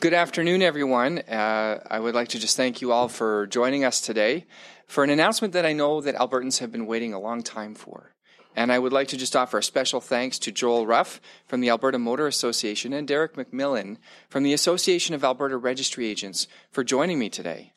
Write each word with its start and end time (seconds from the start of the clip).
Good 0.00 0.14
afternoon, 0.14 0.62
everyone. 0.62 1.18
Uh, 1.20 1.82
I 1.90 1.98
would 1.98 2.14
like 2.14 2.28
to 2.28 2.38
just 2.38 2.56
thank 2.56 2.80
you 2.80 2.92
all 2.92 3.08
for 3.08 3.48
joining 3.48 3.84
us 3.84 4.00
today 4.00 4.46
for 4.86 5.02
an 5.02 5.10
announcement 5.10 5.54
that 5.54 5.66
I 5.66 5.72
know 5.72 6.00
that 6.02 6.14
Albertans 6.14 6.58
have 6.58 6.70
been 6.70 6.86
waiting 6.86 7.14
a 7.14 7.18
long 7.18 7.42
time 7.42 7.74
for. 7.74 8.12
And 8.54 8.70
I 8.70 8.78
would 8.78 8.92
like 8.92 9.08
to 9.08 9.16
just 9.16 9.34
offer 9.34 9.58
a 9.58 9.62
special 9.62 10.00
thanks 10.00 10.38
to 10.40 10.52
Joel 10.52 10.86
Ruff 10.86 11.20
from 11.46 11.60
the 11.60 11.70
Alberta 11.70 11.98
Motor 11.98 12.28
Association 12.28 12.92
and 12.92 13.08
Derek 13.08 13.34
McMillan 13.34 13.96
from 14.28 14.44
the 14.44 14.52
Association 14.52 15.16
of 15.16 15.24
Alberta 15.24 15.56
Registry 15.56 16.06
Agents 16.06 16.46
for 16.70 16.84
joining 16.84 17.18
me 17.18 17.28
today. 17.28 17.72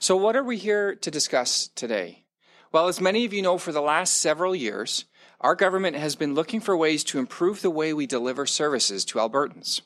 So, 0.00 0.16
what 0.16 0.34
are 0.34 0.44
we 0.44 0.56
here 0.56 0.96
to 0.96 1.10
discuss 1.10 1.68
today? 1.68 2.24
Well, 2.72 2.88
as 2.88 3.00
many 3.00 3.26
of 3.26 3.32
you 3.32 3.42
know, 3.42 3.58
for 3.58 3.70
the 3.70 3.82
last 3.82 4.16
several 4.16 4.56
years, 4.56 5.04
our 5.40 5.54
government 5.54 5.94
has 5.96 6.16
been 6.16 6.34
looking 6.34 6.60
for 6.60 6.76
ways 6.76 7.04
to 7.04 7.20
improve 7.20 7.62
the 7.62 7.70
way 7.70 7.92
we 7.92 8.06
deliver 8.06 8.44
services 8.44 9.04
to 9.04 9.18
Albertans. 9.18 9.82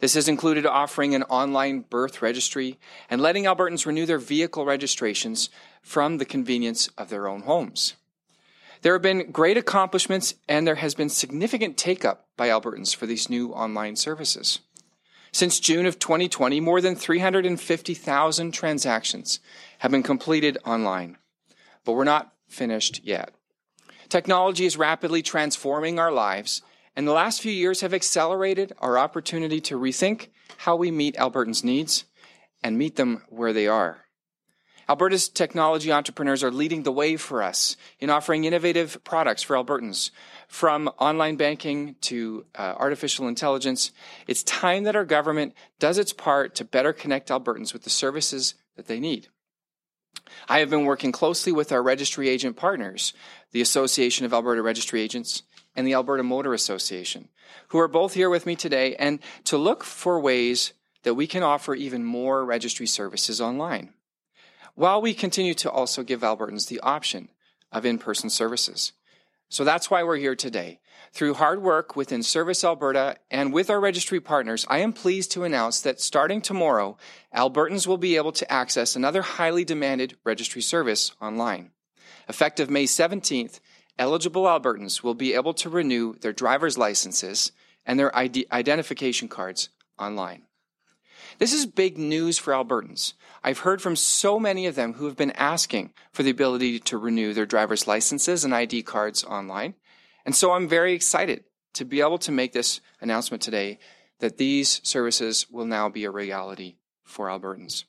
This 0.00 0.14
has 0.14 0.28
included 0.28 0.66
offering 0.66 1.14
an 1.14 1.22
online 1.24 1.80
birth 1.80 2.22
registry 2.22 2.78
and 3.08 3.20
letting 3.20 3.44
Albertans 3.44 3.86
renew 3.86 4.06
their 4.06 4.18
vehicle 4.18 4.64
registrations 4.64 5.50
from 5.82 6.18
the 6.18 6.24
convenience 6.24 6.88
of 6.98 7.10
their 7.10 7.28
own 7.28 7.42
homes. 7.42 7.94
There 8.82 8.94
have 8.94 9.02
been 9.02 9.30
great 9.30 9.58
accomplishments 9.58 10.34
and 10.48 10.66
there 10.66 10.76
has 10.76 10.94
been 10.94 11.10
significant 11.10 11.76
take 11.76 12.04
up 12.04 12.28
by 12.36 12.48
Albertans 12.48 12.96
for 12.96 13.06
these 13.06 13.28
new 13.28 13.52
online 13.52 13.94
services. 13.94 14.60
Since 15.32 15.60
June 15.60 15.86
of 15.86 15.98
2020, 15.98 16.60
more 16.60 16.80
than 16.80 16.96
350,000 16.96 18.52
transactions 18.52 19.38
have 19.78 19.90
been 19.90 20.02
completed 20.02 20.58
online. 20.64 21.18
But 21.84 21.92
we're 21.92 22.04
not 22.04 22.32
finished 22.48 23.02
yet. 23.04 23.34
Technology 24.08 24.64
is 24.64 24.76
rapidly 24.76 25.22
transforming 25.22 25.98
our 25.98 26.10
lives, 26.10 26.62
and 26.96 27.06
the 27.06 27.12
last 27.12 27.40
few 27.40 27.52
years 27.52 27.80
have 27.80 27.94
accelerated 27.94 28.72
our 28.78 28.98
opportunity 28.98 29.60
to 29.62 29.78
rethink 29.78 30.28
how 30.58 30.76
we 30.76 30.90
meet 30.90 31.16
Albertans' 31.16 31.64
needs 31.64 32.04
and 32.62 32.76
meet 32.76 32.96
them 32.96 33.22
where 33.28 33.52
they 33.52 33.66
are. 33.66 34.04
Alberta's 34.90 35.28
technology 35.28 35.92
entrepreneurs 35.92 36.42
are 36.42 36.50
leading 36.50 36.82
the 36.82 36.90
way 36.90 37.16
for 37.16 37.44
us 37.44 37.76
in 38.00 38.10
offering 38.10 38.42
innovative 38.42 39.02
products 39.04 39.40
for 39.40 39.54
Albertans. 39.54 40.10
From 40.48 40.88
online 40.98 41.36
banking 41.36 41.94
to 42.00 42.44
uh, 42.56 42.74
artificial 42.76 43.28
intelligence, 43.28 43.92
it's 44.26 44.42
time 44.42 44.82
that 44.82 44.96
our 44.96 45.04
government 45.04 45.54
does 45.78 45.96
its 45.96 46.12
part 46.12 46.56
to 46.56 46.64
better 46.64 46.92
connect 46.92 47.28
Albertans 47.28 47.72
with 47.72 47.84
the 47.84 47.90
services 47.90 48.54
that 48.74 48.88
they 48.88 48.98
need. 48.98 49.28
I 50.48 50.58
have 50.58 50.70
been 50.70 50.84
working 50.84 51.12
closely 51.12 51.52
with 51.52 51.70
our 51.70 51.84
registry 51.84 52.28
agent 52.28 52.56
partners, 52.56 53.12
the 53.52 53.60
Association 53.60 54.26
of 54.26 54.32
Alberta 54.32 54.60
Registry 54.60 55.00
Agents, 55.00 55.44
and 55.74 55.86
the 55.86 55.94
Alberta 55.94 56.22
Motor 56.22 56.54
Association, 56.54 57.28
who 57.68 57.78
are 57.78 57.88
both 57.88 58.14
here 58.14 58.30
with 58.30 58.46
me 58.46 58.56
today, 58.56 58.94
and 58.96 59.20
to 59.44 59.56
look 59.56 59.84
for 59.84 60.20
ways 60.20 60.72
that 61.02 61.14
we 61.14 61.26
can 61.26 61.42
offer 61.42 61.74
even 61.74 62.04
more 62.04 62.44
registry 62.44 62.86
services 62.86 63.40
online, 63.40 63.92
while 64.74 65.00
we 65.00 65.14
continue 65.14 65.54
to 65.54 65.70
also 65.70 66.02
give 66.02 66.20
Albertans 66.20 66.68
the 66.68 66.80
option 66.80 67.28
of 67.72 67.86
in 67.86 67.98
person 67.98 68.30
services. 68.30 68.92
So 69.48 69.64
that's 69.64 69.90
why 69.90 70.04
we're 70.04 70.16
here 70.16 70.36
today. 70.36 70.78
Through 71.12 71.34
hard 71.34 71.60
work 71.60 71.96
within 71.96 72.22
Service 72.22 72.62
Alberta 72.62 73.16
and 73.32 73.52
with 73.52 73.68
our 73.68 73.80
registry 73.80 74.20
partners, 74.20 74.64
I 74.70 74.78
am 74.78 74.92
pleased 74.92 75.32
to 75.32 75.42
announce 75.42 75.80
that 75.80 76.00
starting 76.00 76.40
tomorrow, 76.40 76.96
Albertans 77.34 77.84
will 77.84 77.98
be 77.98 78.14
able 78.14 78.30
to 78.30 78.52
access 78.52 78.94
another 78.94 79.22
highly 79.22 79.64
demanded 79.64 80.16
registry 80.24 80.62
service 80.62 81.10
online. 81.20 81.72
Effective 82.28 82.70
May 82.70 82.84
17th, 82.84 83.58
eligible 84.00 84.44
Albertans 84.44 85.02
will 85.02 85.14
be 85.14 85.34
able 85.34 85.54
to 85.54 85.68
renew 85.68 86.14
their 86.14 86.32
driver's 86.32 86.78
licenses 86.78 87.52
and 87.84 87.98
their 87.98 88.16
ID- 88.16 88.46
identification 88.50 89.28
cards 89.28 89.68
online. 89.98 90.42
This 91.38 91.52
is 91.52 91.66
big 91.66 91.98
news 91.98 92.38
for 92.38 92.52
Albertans. 92.52 93.12
I've 93.44 93.60
heard 93.60 93.80
from 93.80 93.96
so 93.96 94.40
many 94.40 94.66
of 94.66 94.74
them 94.74 94.94
who 94.94 95.04
have 95.04 95.16
been 95.16 95.30
asking 95.32 95.92
for 96.12 96.22
the 96.22 96.30
ability 96.30 96.80
to 96.80 96.98
renew 96.98 97.32
their 97.32 97.46
driver's 97.46 97.86
licenses 97.86 98.44
and 98.44 98.54
ID 98.54 98.82
cards 98.82 99.22
online. 99.22 99.74
And 100.24 100.34
so 100.34 100.52
I'm 100.52 100.68
very 100.68 100.94
excited 100.94 101.44
to 101.74 101.84
be 101.84 102.00
able 102.00 102.18
to 102.18 102.32
make 102.32 102.52
this 102.52 102.80
announcement 103.00 103.42
today 103.42 103.78
that 104.18 104.38
these 104.38 104.80
services 104.82 105.46
will 105.50 105.66
now 105.66 105.88
be 105.88 106.04
a 106.04 106.10
reality 106.10 106.76
for 107.04 107.28
Albertans. 107.28 107.84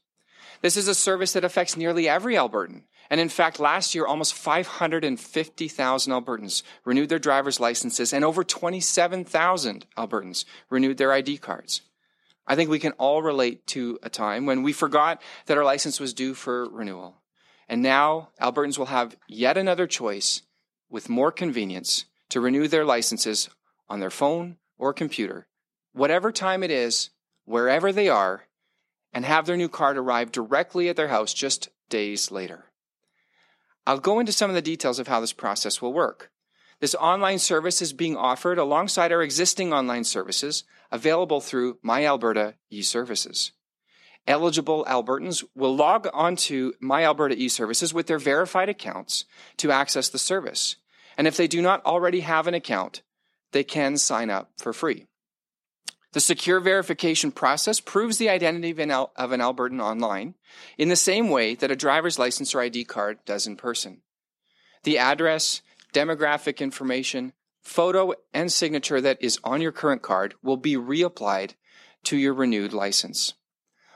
This 0.62 0.78
is 0.78 0.88
a 0.88 0.96
service 0.96 1.34
that 1.34 1.44
affects 1.44 1.76
nearly 1.76 2.08
every 2.08 2.36
Albertan. 2.36 2.84
And 3.12 3.20
in 3.20 3.28
fact, 3.28 3.60
last 3.60 3.94
year, 3.94 4.06
almost 4.06 4.34
550,000 4.34 6.14
Albertans 6.14 6.64
renewed 6.86 7.10
their 7.10 7.20
driver's 7.20 7.60
licenses, 7.60 8.14
and 8.14 8.24
over 8.24 8.42
27,000 8.42 9.86
Albertans 9.98 10.46
renewed 10.70 10.98
their 10.98 11.12
ID 11.12 11.38
cards. 11.38 11.82
I 12.48 12.56
think 12.56 12.70
we 12.70 12.80
can 12.80 12.94
all 12.94 13.22
relate 13.22 13.68
to 13.68 14.00
a 14.02 14.10
time 14.10 14.46
when 14.46 14.64
we 14.64 14.72
forgot 14.72 15.22
that 15.48 15.58
our 15.58 15.66
license 15.66 16.00
was 16.00 16.14
due 16.14 16.34
for 16.34 16.70
renewal. 16.70 17.18
And 17.68 17.82
now 17.82 18.30
Albertans 18.42 18.78
will 18.78 18.86
have 18.86 19.18
yet 19.28 19.58
another 19.58 19.88
choice 19.88 20.44
with 20.90 21.10
more 21.10 21.34
convenience 21.34 22.06
to 22.30 22.40
renew 22.40 22.70
their 22.70 22.86
licenses 22.86 23.50
on 23.90 24.00
their 24.00 24.10
phone 24.10 24.56
or 24.78 24.94
computer, 24.94 25.48
whatever 25.92 26.32
time 26.32 26.64
it 26.64 26.72
is, 26.72 27.10
wherever 27.44 27.92
they 27.92 28.08
are, 28.08 28.46
and 29.12 29.26
have 29.26 29.46
their 29.46 29.58
new 29.58 29.68
card 29.68 29.98
arrive 29.98 30.32
directly 30.32 30.88
at 30.88 30.96
their 30.96 31.10
house 31.10 31.34
just 31.34 31.68
days 31.90 32.32
later. 32.32 32.71
I'll 33.86 34.00
go 34.00 34.20
into 34.20 34.32
some 34.32 34.50
of 34.50 34.56
the 34.56 34.62
details 34.62 35.00
of 35.00 35.08
how 35.08 35.20
this 35.20 35.34
process 35.34 35.82
will 35.82 35.94
work. 35.94 36.32
This 36.80 36.96
online 36.96 37.40
service 37.40 37.82
is 37.82 37.94
being 37.94 38.18
offered 38.18 38.58
alongside 38.58 39.12
our 39.12 39.22
existing 39.22 39.72
online 39.72 40.04
services 40.04 40.64
available 40.92 41.40
through 41.40 41.78
My 41.82 42.06
Alberta 42.06 42.56
e-services. 42.70 43.52
Eligible 44.28 44.86
Albertans 44.86 45.44
will 45.56 45.76
log 45.76 46.08
onto 46.14 46.74
My 46.80 47.04
Alberta 47.06 47.36
e-services 47.36 47.94
with 47.94 48.08
their 48.08 48.20
verified 48.20 48.70
accounts 48.70 49.26
to 49.58 49.72
access 49.72 50.10
the 50.10 50.20
service. 50.20 50.76
And 51.18 51.28
if 51.28 51.38
they 51.38 51.48
do 51.48 51.62
not 51.62 51.86
already 51.86 52.22
have 52.22 52.48
an 52.48 52.54
account, 52.54 53.02
they 53.52 53.64
can 53.64 53.98
sign 53.98 54.30
up 54.30 54.52
for 54.58 54.74
free. 54.74 55.08
The 56.14 56.20
secure 56.20 56.60
verification 56.60 57.32
process 57.32 57.80
proves 57.80 58.18
the 58.18 58.30
identity 58.30 58.72
of 58.72 58.80
an, 58.80 58.92
Al- 58.92 59.14
of 59.16 59.32
an 59.32 59.40
Albertan 59.40 59.82
online 59.82 60.36
in 60.78 60.90
the 60.90 60.96
same 60.96 61.30
way 61.30 61.56
that 61.56 61.72
a 61.72 61.76
driver's 61.76 62.20
license 62.20 62.54
or 62.54 62.62
ID 62.62 62.84
card 62.84 63.20
does 63.26 63.48
in 63.48 63.56
person. 63.56 64.02
The 64.84 64.98
address, 64.98 65.62
demographic 65.94 66.60
information, 66.60 67.32
photo, 67.62 68.14
and 68.34 68.52
signature 68.52 69.00
that 69.00 69.22
is 69.22 69.40
on 69.44 69.62
your 69.62 69.72
current 69.72 70.02
card 70.02 70.36
will 70.44 70.58
be 70.58 70.76
reapplied 70.76 71.54
to 72.04 72.18
your 72.18 72.34
renewed 72.34 72.74
license. 72.74 73.36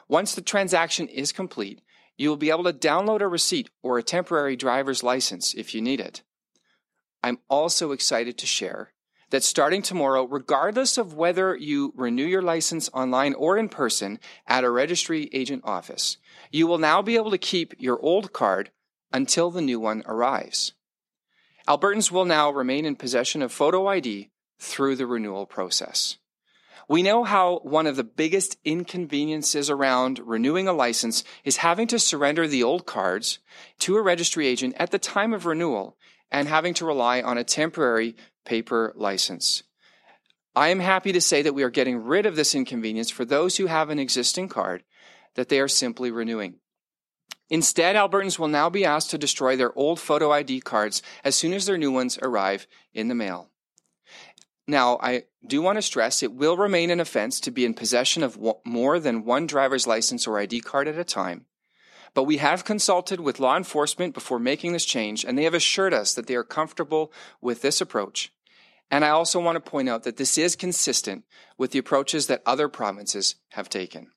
Once 0.07 0.35
the 0.35 0.41
transaction 0.41 1.07
is 1.07 1.31
complete, 1.31 1.81
you 2.17 2.29
will 2.29 2.37
be 2.37 2.51
able 2.51 2.63
to 2.63 2.71
download 2.71 3.21
a 3.21 3.27
receipt 3.27 3.69
or 3.83 3.97
a 3.97 4.03
temporary 4.03 4.55
driver's 4.55 5.03
license 5.03 5.53
if 5.53 5.75
you 5.75 5.81
need 5.81 5.99
it. 5.99 6.21
I'm 7.21 7.39
also 7.49 7.91
excited 7.91 8.37
to 8.37 8.45
share 8.45 8.93
that 9.35 9.43
starting 9.43 9.81
tomorrow, 9.81 10.23
regardless 10.23 10.97
of 10.97 11.13
whether 11.13 11.57
you 11.57 11.91
renew 11.97 12.23
your 12.23 12.41
license 12.41 12.89
online 12.93 13.33
or 13.33 13.57
in 13.57 13.67
person 13.67 14.17
at 14.47 14.63
a 14.63 14.69
registry 14.69 15.29
agent 15.33 15.61
office, 15.65 16.15
you 16.53 16.65
will 16.65 16.77
now 16.77 17.01
be 17.01 17.17
able 17.17 17.31
to 17.31 17.37
keep 17.37 17.73
your 17.77 17.99
old 17.99 18.31
card 18.31 18.71
until 19.11 19.51
the 19.51 19.59
new 19.59 19.77
one 19.77 20.03
arrives. 20.05 20.71
Albertans 21.67 22.09
will 22.09 22.23
now 22.23 22.49
remain 22.49 22.85
in 22.85 22.95
possession 22.95 23.41
of 23.41 23.51
photo 23.51 23.87
ID 23.87 24.29
through 24.57 24.95
the 24.95 25.05
renewal 25.05 25.45
process. 25.45 26.17
We 26.87 27.03
know 27.03 27.25
how 27.25 27.57
one 27.57 27.87
of 27.87 27.97
the 27.97 28.05
biggest 28.05 28.57
inconveniences 28.63 29.69
around 29.69 30.21
renewing 30.23 30.69
a 30.69 30.71
license 30.71 31.25
is 31.43 31.57
having 31.57 31.87
to 31.87 31.99
surrender 31.99 32.47
the 32.47 32.63
old 32.63 32.85
cards 32.85 33.39
to 33.79 33.97
a 33.97 34.01
registry 34.01 34.47
agent 34.47 34.75
at 34.79 34.91
the 34.91 34.97
time 34.97 35.33
of 35.33 35.45
renewal 35.45 35.97
and 36.31 36.47
having 36.47 36.73
to 36.75 36.85
rely 36.85 37.21
on 37.21 37.37
a 37.37 37.43
temporary 37.43 38.15
paper 38.45 38.93
license. 38.95 39.63
I 40.55 40.69
am 40.69 40.79
happy 40.79 41.11
to 41.11 41.19
say 41.19 41.41
that 41.41 41.53
we 41.53 41.63
are 41.63 41.69
getting 41.69 42.03
rid 42.03 42.25
of 42.25 42.37
this 42.37 42.55
inconvenience 42.55 43.09
for 43.09 43.25
those 43.25 43.57
who 43.57 43.65
have 43.65 43.89
an 43.89 43.99
existing 43.99 44.47
card 44.47 44.83
that 45.35 45.49
they 45.49 45.59
are 45.59 45.67
simply 45.67 46.11
renewing. 46.11 46.55
Instead, 47.49 47.95
Albertans 47.95 48.39
will 48.39 48.47
now 48.47 48.69
be 48.69 48.85
asked 48.85 49.11
to 49.11 49.17
destroy 49.17 49.55
their 49.55 49.77
old 49.77 49.99
photo 49.99 50.31
ID 50.31 50.61
cards 50.61 51.03
as 51.23 51.35
soon 51.35 51.53
as 51.53 51.65
their 51.65 51.77
new 51.77 51.91
ones 51.91 52.17
arrive 52.21 52.67
in 52.93 53.07
the 53.07 53.15
mail. 53.15 53.49
Now, 54.67 54.97
I 55.01 55.25
do 55.45 55.61
want 55.61 55.77
to 55.77 55.83
stress 55.83 56.23
it 56.23 56.33
will 56.33 56.57
remain 56.57 56.89
an 56.89 56.99
offense 56.99 57.39
to 57.41 57.51
be 57.51 57.65
in 57.65 57.75
possession 57.75 58.23
of 58.23 58.39
more 58.65 58.99
than 58.99 59.25
one 59.25 59.45
driver's 59.45 59.85
license 59.85 60.25
or 60.25 60.39
ID 60.39 60.61
card 60.61 60.87
at 60.87 60.97
a 60.97 61.03
time. 61.03 61.45
But 62.15 62.23
we 62.23 62.37
have 62.37 62.63
consulted 62.63 63.19
with 63.19 63.39
law 63.39 63.57
enforcement 63.57 64.13
before 64.13 64.39
making 64.39 64.71
this 64.71 64.85
change, 64.85 65.23
and 65.23 65.37
they 65.37 65.43
have 65.43 65.53
assured 65.53 65.93
us 65.93 66.13
that 66.13 66.27
they 66.27 66.35
are 66.35 66.43
comfortable 66.43 67.11
with 67.41 67.61
this 67.61 67.81
approach. 67.81 68.31
And 68.91 69.03
I 69.03 69.09
also 69.09 69.39
want 69.39 69.55
to 69.55 69.71
point 69.71 69.89
out 69.89 70.03
that 70.03 70.17
this 70.17 70.37
is 70.37 70.55
consistent 70.55 71.23
with 71.57 71.71
the 71.71 71.79
approaches 71.79 72.27
that 72.27 72.43
other 72.45 72.67
provinces 72.67 73.35
have 73.49 73.69
taken. 73.69 74.11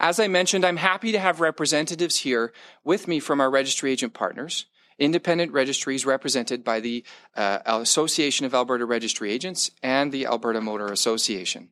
As 0.00 0.18
I 0.18 0.28
mentioned, 0.28 0.64
I'm 0.64 0.76
happy 0.76 1.12
to 1.12 1.18
have 1.18 1.40
representatives 1.40 2.18
here 2.18 2.52
with 2.82 3.06
me 3.06 3.20
from 3.20 3.40
our 3.40 3.50
registry 3.50 3.92
agent 3.92 4.14
partners, 4.14 4.66
independent 4.98 5.52
registries 5.52 6.06
represented 6.06 6.64
by 6.64 6.80
the 6.80 7.04
uh, 7.36 7.58
Association 7.66 8.46
of 8.46 8.54
Alberta 8.54 8.86
Registry 8.86 9.30
Agents 9.30 9.70
and 9.82 10.10
the 10.10 10.26
Alberta 10.26 10.60
Motor 10.60 10.86
Association. 10.86 11.70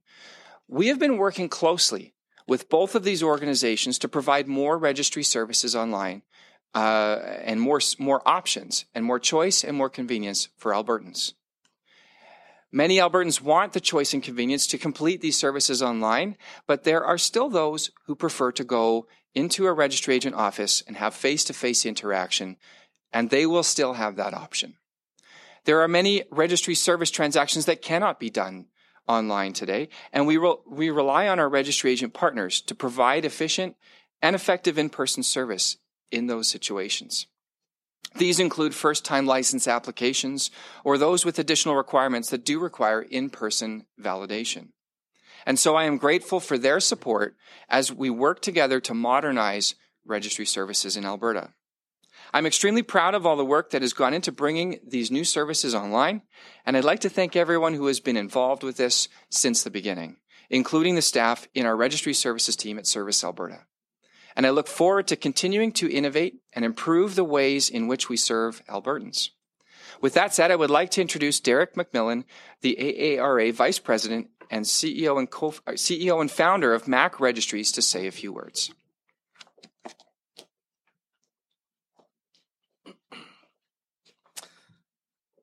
We 0.69 0.89
have 0.89 0.99
been 0.99 1.17
working 1.17 1.49
closely 1.49 2.15
with 2.47 2.69
both 2.69 2.95
of 2.95 3.05
these 3.05 3.23
organizations 3.23 3.99
to 3.99 4.09
provide 4.09 4.49
more 4.49 4.79
registry 4.79 5.23
services 5.23 5.75
online 5.77 6.23
uh, 6.75 7.19
and 7.45 7.61
more, 7.61 7.81
more 7.99 8.27
options 8.27 8.85
and 8.95 9.05
more 9.05 9.19
choice 9.19 9.63
and 9.65 9.77
more 9.77 9.91
convenience 9.91 10.49
for 10.57 10.73
Albertans. 10.73 11.35
Many 12.75 12.97
Albertans 12.97 13.43
want 13.43 13.75
the 13.75 13.81
choice 13.81 14.15
and 14.15 14.23
convenience 14.23 14.67
to 14.69 14.79
complete 14.79 15.21
these 15.21 15.39
services 15.39 15.83
online, 15.83 16.39
but 16.67 16.85
there 16.85 17.05
are 17.05 17.19
still 17.19 17.51
those 17.51 17.91
who 18.07 18.17
prefer 18.17 18.51
to 18.53 18.65
go 18.65 19.07
into 19.35 19.67
a 19.67 19.73
registry 19.75 20.15
agent 20.15 20.35
office 20.35 20.83
and 20.87 20.97
have 20.97 21.15
face 21.15 21.45
to 21.45 21.53
face 21.53 21.85
interaction, 21.85 22.57
and 23.13 23.29
they 23.29 23.45
will 23.45 23.63
still 23.63 23.95
have 23.95 24.17
that 24.17 24.33
option. 24.33 24.77
There 25.65 25.83
are 25.83 25.89
many 25.89 26.25
registry 26.31 26.75
service 26.75 27.11
transactions 27.11 27.67
that 27.67 27.83
cannot 27.83 28.19
be 28.19 28.31
done 28.31 28.67
online 29.07 29.53
today, 29.53 29.91
and 30.11 30.27
we, 30.27 30.39
re- 30.39 30.57
we 30.67 30.89
rely 30.89 31.29
on 31.29 31.39
our 31.39 31.51
registry 31.51 31.93
agent 31.93 32.15
partners 32.15 32.63
to 32.63 32.75
provide 32.75 33.27
efficient 33.27 33.77
and 34.23 34.35
effective 34.35 34.79
in 34.79 34.89
person 34.89 35.23
service 35.23 35.77
in 36.11 36.27
those 36.27 36.49
situations. 36.49 37.27
These 38.17 38.41
include 38.41 38.75
first 38.75 39.05
time 39.05 39.27
license 39.27 39.67
applications 39.67 40.51
or 40.85 40.99
those 40.99 41.25
with 41.25 41.39
additional 41.39 41.77
requirements 41.77 42.31
that 42.31 42.45
do 42.45 42.59
require 42.59 43.03
in 43.03 43.31
person 43.31 43.87
validation. 44.01 44.69
And 45.47 45.59
so 45.59 45.75
I 45.75 45.85
am 45.85 45.99
grateful 45.99 46.41
for 46.41 46.59
their 46.59 46.81
support 46.81 47.37
as 47.69 47.93
we 47.93 48.11
work 48.11 48.41
together 48.41 48.81
to 48.81 48.95
modernize 48.95 49.75
registry 50.05 50.47
services 50.47 50.97
in 50.97 51.05
Alberta. 51.05 51.51
I'm 52.35 52.47
extremely 52.47 52.83
proud 52.83 53.15
of 53.15 53.27
all 53.27 53.37
the 53.37 53.45
work 53.45 53.71
that 53.71 53.83
has 53.83 53.93
gone 53.93 54.15
into 54.15 54.33
bringing 54.33 54.79
these 54.87 55.11
new 55.11 55.25
services 55.25 55.75
online, 55.75 56.23
and 56.65 56.77
I'd 56.77 56.85
like 56.85 57.01
to 57.01 57.11
thank 57.11 57.37
everyone 57.37 57.75
who 57.75 57.87
has 57.87 58.01
been 58.01 58.17
involved 58.17 58.63
with 58.63 58.77
this 58.77 59.09
since 59.29 59.63
the 59.63 59.71
beginning, 59.71 60.17
including 60.49 60.95
the 60.95 61.03
staff 61.03 61.47
in 61.55 61.67
our 61.67 61.77
registry 61.77 62.15
services 62.15 62.57
team 62.57 62.79
at 62.79 62.87
Service 62.87 63.23
Alberta. 63.23 63.67
And 64.37 64.47
I 64.47 64.51
look 64.51 64.69
forward 64.69 65.09
to 65.09 65.17
continuing 65.17 65.73
to 65.73 65.91
innovate 65.91 66.41
and 66.53 66.65
improve 66.65 67.15
the 67.15 67.25
ways 67.25 67.69
in 67.69 67.89
which 67.89 68.09
we 68.09 68.17
serve 68.17 68.63
Albertans. 68.67 69.31
With 70.01 70.15
that 70.15 70.35
said, 70.35 70.51
I 70.51 70.57
would 70.57 70.71
like 70.71 70.91
to 70.93 71.01
introduce 71.01 71.39
Derek 71.41 71.75
McMillan, 71.75 72.25
the 72.61 72.77
AARA 72.77 73.53
Vice 73.53 73.79
President 73.79 74.31
and 74.51 74.65
CEO 74.65 75.19
and, 75.19 75.31
co- 75.31 75.51
CEO 75.51 76.21
and 76.21 76.31
founder 76.31 76.75
of 76.75 76.89
MAC 76.89 77.21
Registries, 77.21 77.73
to 77.73 77.83
say 77.83 78.07
a 78.07 78.11
few 78.11 78.33
words. 78.33 78.73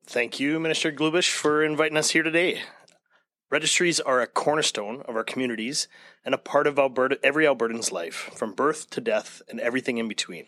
Thank 0.05 0.39
you, 0.39 0.59
Minister 0.59 0.91
Glubish, 0.91 1.31
for 1.31 1.63
inviting 1.63 1.95
us 1.95 2.09
here 2.09 2.23
today. 2.23 2.61
Registries 3.49 3.99
are 3.99 4.21
a 4.21 4.27
cornerstone 4.27 5.01
of 5.07 5.15
our 5.15 5.23
communities 5.23 5.87
and 6.23 6.35
a 6.35 6.37
part 6.37 6.67
of 6.67 6.77
Alberta, 6.77 7.19
every 7.23 7.47
Albertan's 7.47 7.91
life, 7.91 8.29
from 8.35 8.53
birth 8.53 8.91
to 8.91 9.01
death 9.01 9.41
and 9.49 9.59
everything 9.59 9.97
in 9.97 10.07
between. 10.07 10.45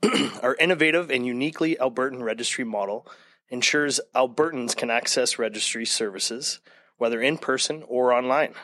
our 0.42 0.54
innovative 0.60 1.10
and 1.10 1.26
uniquely 1.26 1.76
Albertan 1.80 2.22
registry 2.22 2.64
model 2.64 3.04
ensures 3.48 4.00
Albertans 4.14 4.76
can 4.76 4.90
access 4.90 5.40
registry 5.40 5.84
services, 5.84 6.60
whether 6.98 7.20
in 7.20 7.36
person 7.36 7.82
or 7.88 8.12
online. 8.12 8.54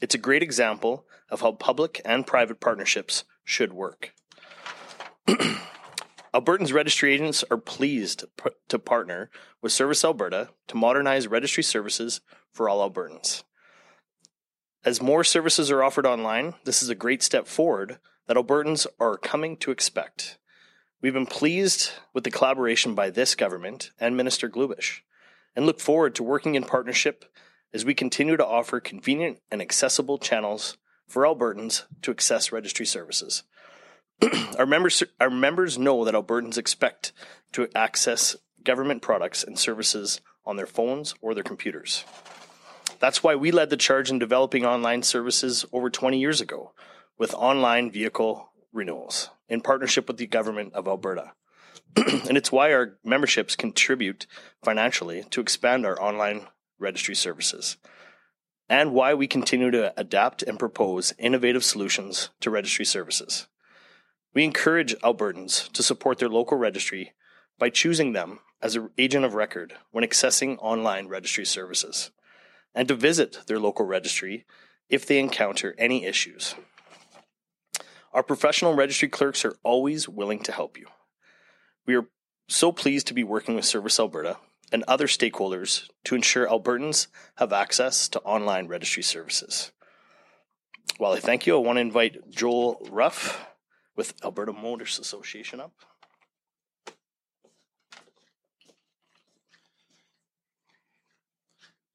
It's 0.00 0.14
a 0.14 0.18
great 0.18 0.42
example 0.42 1.04
of 1.28 1.42
how 1.42 1.52
public 1.52 2.00
and 2.06 2.26
private 2.26 2.60
partnerships 2.60 3.24
should 3.44 3.74
work. 3.74 4.14
Albertans 6.34 6.72
registry 6.72 7.12
agents 7.12 7.44
are 7.50 7.58
pleased 7.58 8.24
to 8.68 8.78
partner 8.78 9.28
with 9.60 9.70
Service 9.70 10.02
Alberta 10.02 10.48
to 10.66 10.76
modernize 10.78 11.28
registry 11.28 11.62
services 11.62 12.22
for 12.50 12.70
all 12.70 12.88
Albertans. 12.88 13.42
As 14.82 15.02
more 15.02 15.24
services 15.24 15.70
are 15.70 15.82
offered 15.82 16.06
online, 16.06 16.54
this 16.64 16.82
is 16.82 16.88
a 16.88 16.94
great 16.94 17.22
step 17.22 17.46
forward 17.46 17.98
that 18.26 18.38
Albertans 18.38 18.86
are 18.98 19.18
coming 19.18 19.58
to 19.58 19.70
expect. 19.70 20.38
We've 21.02 21.12
been 21.12 21.26
pleased 21.26 21.90
with 22.14 22.24
the 22.24 22.30
collaboration 22.30 22.94
by 22.94 23.10
this 23.10 23.34
government 23.34 23.90
and 24.00 24.16
Minister 24.16 24.48
Glubish 24.48 25.00
and 25.54 25.66
look 25.66 25.80
forward 25.80 26.14
to 26.14 26.22
working 26.22 26.54
in 26.54 26.64
partnership 26.64 27.26
as 27.74 27.84
we 27.84 27.92
continue 27.92 28.38
to 28.38 28.46
offer 28.46 28.80
convenient 28.80 29.40
and 29.50 29.60
accessible 29.60 30.16
channels 30.16 30.78
for 31.06 31.24
Albertans 31.24 31.82
to 32.00 32.10
access 32.10 32.52
registry 32.52 32.86
services. 32.86 33.42
our 34.58 34.66
members 34.66 35.02
our 35.20 35.30
members 35.30 35.78
know 35.78 36.04
that 36.04 36.14
Albertans 36.14 36.58
expect 36.58 37.12
to 37.52 37.68
access 37.74 38.36
government 38.64 39.02
products 39.02 39.42
and 39.42 39.58
services 39.58 40.20
on 40.44 40.56
their 40.56 40.66
phones 40.66 41.14
or 41.20 41.34
their 41.34 41.44
computers. 41.44 42.04
That's 42.98 43.22
why 43.22 43.34
we 43.34 43.50
led 43.50 43.70
the 43.70 43.76
charge 43.76 44.10
in 44.10 44.18
developing 44.18 44.64
online 44.64 45.02
services 45.02 45.64
over 45.72 45.90
20 45.90 46.18
years 46.18 46.40
ago 46.40 46.72
with 47.18 47.34
online 47.34 47.90
vehicle 47.90 48.52
renewals 48.72 49.30
in 49.48 49.60
partnership 49.60 50.08
with 50.08 50.16
the 50.16 50.26
government 50.26 50.72
of 50.74 50.86
Alberta. 50.86 51.32
and 51.96 52.36
it's 52.36 52.52
why 52.52 52.72
our 52.72 52.98
memberships 53.04 53.56
contribute 53.56 54.26
financially 54.62 55.24
to 55.30 55.40
expand 55.40 55.84
our 55.84 56.00
online 56.00 56.46
registry 56.78 57.14
services 57.14 57.76
and 58.68 58.92
why 58.92 59.12
we 59.12 59.26
continue 59.26 59.70
to 59.70 59.92
adapt 59.98 60.42
and 60.42 60.58
propose 60.58 61.12
innovative 61.18 61.64
solutions 61.64 62.30
to 62.40 62.50
registry 62.50 62.84
services. 62.84 63.46
We 64.34 64.44
encourage 64.44 64.94
Albertans 65.00 65.70
to 65.72 65.82
support 65.82 66.18
their 66.18 66.28
local 66.28 66.56
registry 66.56 67.12
by 67.58 67.70
choosing 67.70 68.12
them 68.12 68.40
as 68.62 68.76
an 68.76 68.90
agent 68.96 69.24
of 69.24 69.34
record 69.34 69.74
when 69.90 70.04
accessing 70.04 70.56
online 70.60 71.08
registry 71.08 71.44
services, 71.44 72.10
and 72.74 72.88
to 72.88 72.94
visit 72.94 73.38
their 73.46 73.58
local 73.58 73.84
registry 73.84 74.46
if 74.88 75.06
they 75.06 75.18
encounter 75.18 75.74
any 75.78 76.04
issues. 76.04 76.54
Our 78.12 78.22
professional 78.22 78.74
registry 78.74 79.08
clerks 79.08 79.44
are 79.44 79.56
always 79.62 80.08
willing 80.08 80.42
to 80.44 80.52
help 80.52 80.78
you. 80.78 80.86
We 81.86 81.96
are 81.96 82.08
so 82.48 82.72
pleased 82.72 83.06
to 83.08 83.14
be 83.14 83.24
working 83.24 83.54
with 83.54 83.64
Service 83.64 83.98
Alberta 83.98 84.36
and 84.70 84.84
other 84.88 85.06
stakeholders 85.06 85.88
to 86.04 86.14
ensure 86.14 86.46
Albertans 86.46 87.06
have 87.36 87.52
access 87.52 88.08
to 88.08 88.20
online 88.20 88.68
registry 88.68 89.02
services. 89.02 89.72
While 90.98 91.12
I 91.12 91.20
thank 91.20 91.46
you, 91.46 91.56
I 91.56 91.60
want 91.60 91.76
to 91.76 91.80
invite 91.80 92.30
Joel 92.30 92.86
Ruff, 92.90 93.46
with 93.96 94.14
Alberta 94.24 94.52
Motors 94.52 94.98
Association 94.98 95.60
up. 95.60 95.72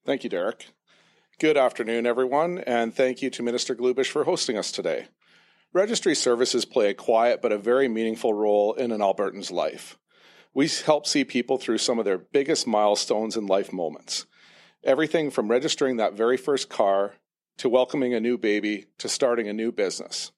Thank 0.05 0.23
you, 0.23 0.29
Derek. 0.29 0.67
Good 1.39 1.57
afternoon, 1.57 2.07
everyone, 2.07 2.59
and 2.59 2.95
thank 2.95 3.21
you 3.21 3.29
to 3.29 3.43
Minister 3.43 3.75
Glubish 3.75 4.09
for 4.09 4.23
hosting 4.23 4.57
us 4.57 4.71
today. 4.71 5.07
Registry 5.73 6.15
services 6.15 6.65
play 6.65 6.89
a 6.89 6.93
quiet 6.93 7.41
but 7.41 7.51
a 7.51 7.57
very 7.57 7.87
meaningful 7.87 8.33
role 8.33 8.73
in 8.73 8.91
an 8.91 9.01
Albertan's 9.01 9.51
life. 9.51 9.97
We 10.53 10.67
help 10.67 11.05
see 11.05 11.23
people 11.23 11.57
through 11.57 11.77
some 11.79 11.99
of 11.99 12.05
their 12.05 12.17
biggest 12.17 12.65
milestones 12.65 13.35
and 13.35 13.49
life 13.49 13.73
moments. 13.73 14.25
Everything 14.83 15.29
from 15.29 15.51
registering 15.51 15.97
that 15.97 16.13
very 16.13 16.37
first 16.37 16.69
car 16.69 17.15
to 17.57 17.69
welcoming 17.69 18.13
a 18.13 18.19
new 18.19 18.37
baby 18.37 18.85
to 18.97 19.09
starting 19.09 19.47
a 19.47 19.53
new 19.53 19.71
business. 19.71 20.31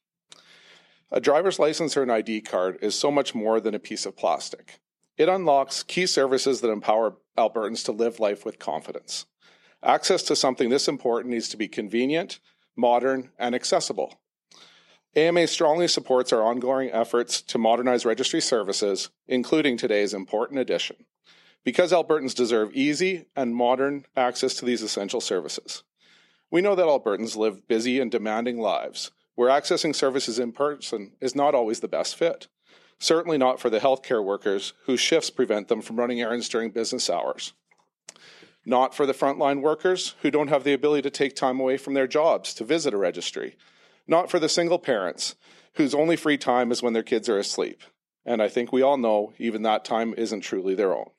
A 1.12 1.20
driver's 1.20 1.58
license 1.58 1.98
or 1.98 2.04
an 2.04 2.12
ID 2.12 2.42
card 2.42 2.78
is 2.82 2.94
so 2.94 3.10
much 3.10 3.34
more 3.34 3.60
than 3.60 3.74
a 3.74 3.80
piece 3.80 4.06
of 4.06 4.16
plastic. 4.16 4.80
It 5.18 5.28
unlocks 5.28 5.82
key 5.82 6.06
services 6.06 6.62
that 6.62 6.70
empower 6.70 7.18
Albertans 7.38 7.84
to 7.86 7.92
live 7.92 8.20
life 8.20 8.46
with 8.46 8.60
confidence. 8.60 9.26
Access 9.84 10.22
to 10.24 10.36
something 10.36 10.70
this 10.70 10.88
important 10.88 11.34
needs 11.34 11.50
to 11.50 11.58
be 11.58 11.68
convenient, 11.68 12.40
modern, 12.76 13.32
and 13.40 13.56
accessible. 13.56 14.20
AMA 15.16 15.48
strongly 15.48 15.88
supports 15.88 16.32
our 16.32 16.44
ongoing 16.44 16.92
efforts 16.92 17.42
to 17.42 17.58
modernize 17.58 18.06
registry 18.06 18.40
services, 18.40 19.10
including 19.28 19.78
today's 19.78 20.14
important 20.14 20.60
addition, 20.60 20.98
because 21.64 21.92
Albertans 21.92 22.36
deserve 22.36 22.76
easy 22.76 23.26
and 23.36 23.56
modern 23.56 24.06
access 24.16 24.54
to 24.56 24.66
these 24.66 24.84
essential 24.84 25.22
services. 25.22 25.84
We 26.52 26.62
know 26.62 26.76
that 26.76 26.86
Albertans 26.86 27.36
live 27.36 27.68
busy 27.68 28.00
and 28.00 28.12
demanding 28.12 28.60
lives, 28.60 29.12
where 29.40 29.48
accessing 29.48 29.96
services 29.96 30.38
in 30.38 30.52
person 30.52 31.14
is 31.22 31.34
not 31.34 31.56
always 31.56 31.80
the 31.80 31.88
best 31.88 32.14
fit. 32.14 32.50
Certainly 33.00 33.38
not 33.38 33.58
for 33.58 33.70
the 33.70 33.80
healthcare 33.80 34.22
workers 34.22 34.74
whose 34.84 35.00
shifts 35.00 35.30
prevent 35.30 35.70
them 35.70 35.82
from 35.82 35.96
running 35.96 36.20
errands 36.20 36.50
during 36.50 36.72
business 36.72 37.10
hours. 37.10 37.54
Not 38.66 38.94
for 38.94 39.06
the 39.06 39.14
frontline 39.14 39.62
workers 39.62 40.16
who 40.24 40.30
don't 40.30 40.50
have 40.50 40.66
the 40.66 40.74
ability 40.74 41.04
to 41.04 41.10
take 41.10 41.38
time 41.38 41.58
away 41.58 41.78
from 41.78 41.94
their 41.94 42.06
jobs 42.06 42.54
to 42.56 42.66
visit 42.66 42.94
a 42.94 42.98
registry. 42.98 43.56
Not 44.06 44.30
for 44.30 44.40
the 44.40 44.50
single 44.50 44.78
parents 44.78 45.38
whose 45.76 45.96
only 45.96 46.18
free 46.18 46.38
time 46.38 46.70
is 46.70 46.84
when 46.84 46.92
their 46.92 47.02
kids 47.02 47.30
are 47.30 47.40
asleep. 47.40 47.82
And 48.26 48.42
I 48.42 48.50
think 48.50 48.74
we 48.74 48.82
all 48.82 48.98
know 48.98 49.32
even 49.38 49.62
that 49.62 49.86
time 49.86 50.14
isn't 50.18 50.42
truly 50.42 50.76
their 50.76 50.94
own. 50.94 51.12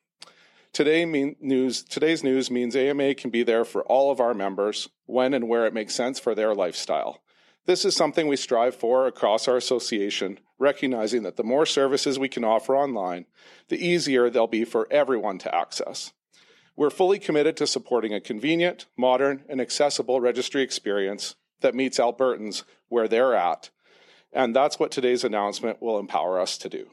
Today 0.73 1.05
mean 1.05 1.37
news, 1.39 1.81
today's 1.81 2.23
news 2.23 2.51
means 2.51 2.75
AMA 2.75 3.15
can 3.15 3.31
be 3.31 3.41
there 3.41 3.65
for 3.65 3.81
all 3.81 4.11
of 4.11 4.19
our 4.19 4.35
members 4.35 4.89
when 5.07 5.33
and 5.33 5.49
where 5.49 5.65
it 5.65 5.73
makes 5.73 5.95
sense 5.95 6.19
for 6.19 6.35
their 6.35 6.53
lifestyle. 6.53 7.20
This 7.65 7.85
is 7.85 7.95
something 7.95 8.27
we 8.27 8.37
strive 8.37 8.75
for 8.75 9.05
across 9.05 9.47
our 9.47 9.55
association, 9.55 10.39
recognizing 10.57 11.21
that 11.23 11.37
the 11.37 11.43
more 11.43 11.67
services 11.67 12.17
we 12.17 12.27
can 12.27 12.43
offer 12.43 12.75
online, 12.75 13.25
the 13.69 13.85
easier 13.85 14.29
they'll 14.29 14.47
be 14.47 14.65
for 14.65 14.87
everyone 14.89 15.37
to 15.39 15.55
access. 15.55 16.11
We're 16.75 16.89
fully 16.89 17.19
committed 17.19 17.55
to 17.57 17.67
supporting 17.67 18.13
a 18.13 18.19
convenient, 18.19 18.87
modern, 18.97 19.43
and 19.47 19.61
accessible 19.61 20.19
registry 20.19 20.63
experience 20.63 21.35
that 21.59 21.75
meets 21.75 21.99
Albertans 21.99 22.63
where 22.89 23.07
they're 23.07 23.35
at, 23.35 23.69
and 24.33 24.55
that's 24.55 24.79
what 24.79 24.89
today's 24.89 25.23
announcement 25.23 25.81
will 25.81 25.99
empower 25.99 26.39
us 26.39 26.57
to 26.57 26.69
do. 26.69 26.89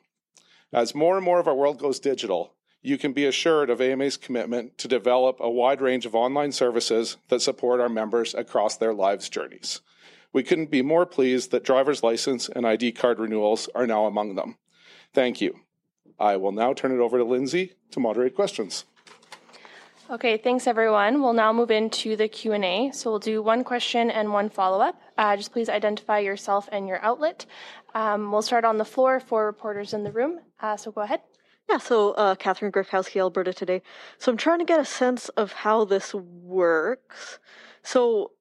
As 0.70 0.94
more 0.94 1.16
and 1.16 1.24
more 1.24 1.40
of 1.40 1.48
our 1.48 1.54
world 1.54 1.78
goes 1.78 1.98
digital, 1.98 2.52
you 2.82 2.98
can 2.98 3.14
be 3.14 3.24
assured 3.24 3.70
of 3.70 3.80
AMA's 3.80 4.18
commitment 4.18 4.76
to 4.78 4.88
develop 4.88 5.38
a 5.40 5.50
wide 5.50 5.80
range 5.80 6.04
of 6.04 6.14
online 6.14 6.52
services 6.52 7.16
that 7.28 7.40
support 7.40 7.80
our 7.80 7.88
members 7.88 8.34
across 8.34 8.76
their 8.76 8.92
lives' 8.92 9.30
journeys. 9.30 9.80
We 10.32 10.42
couldn't 10.42 10.70
be 10.70 10.82
more 10.82 11.06
pleased 11.06 11.50
that 11.50 11.64
driver's 11.64 12.02
license 12.02 12.48
and 12.48 12.66
ID 12.66 12.92
card 12.92 13.18
renewals 13.18 13.68
are 13.74 13.86
now 13.86 14.06
among 14.06 14.34
them. 14.34 14.56
Thank 15.14 15.40
you. 15.40 15.60
I 16.18 16.36
will 16.36 16.52
now 16.52 16.72
turn 16.72 16.92
it 16.92 17.00
over 17.00 17.18
to 17.18 17.24
Lindsay 17.24 17.74
to 17.92 18.00
moderate 18.00 18.34
questions. 18.34 18.84
Okay, 20.10 20.38
thanks 20.38 20.66
everyone. 20.66 21.20
We'll 21.20 21.34
now 21.34 21.52
move 21.52 21.70
into 21.70 22.16
the 22.16 22.28
Q&A. 22.28 22.90
So 22.92 23.10
we'll 23.10 23.18
do 23.18 23.42
one 23.42 23.62
question 23.62 24.10
and 24.10 24.32
one 24.32 24.48
follow-up. 24.48 24.98
Uh, 25.18 25.36
just 25.36 25.52
please 25.52 25.68
identify 25.68 26.18
yourself 26.18 26.66
and 26.72 26.88
your 26.88 27.02
outlet. 27.04 27.44
Um, 27.94 28.32
we'll 28.32 28.42
start 28.42 28.64
on 28.64 28.78
the 28.78 28.86
floor 28.86 29.20
for 29.20 29.44
reporters 29.44 29.92
in 29.92 30.04
the 30.04 30.12
room. 30.12 30.40
Uh, 30.60 30.78
so 30.78 30.90
go 30.90 31.02
ahead. 31.02 31.20
Yeah, 31.68 31.76
so 31.76 32.12
uh, 32.12 32.34
Catherine 32.36 32.72
Griwkowsky, 32.72 33.20
Alberta 33.20 33.52
today. 33.52 33.82
So 34.16 34.32
I'm 34.32 34.38
trying 34.38 34.60
to 34.60 34.64
get 34.64 34.80
a 34.80 34.84
sense 34.86 35.28
of 35.30 35.52
how 35.52 35.84
this 35.84 36.14
works. 36.14 37.38
So 37.82 38.32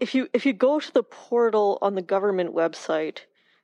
if 0.00 0.14
you 0.14 0.28
if 0.32 0.44
you 0.46 0.52
go 0.52 0.80
to 0.80 0.92
the 0.92 1.02
portal 1.02 1.78
on 1.82 1.94
the 1.94 2.02
government 2.02 2.54
website 2.54 3.20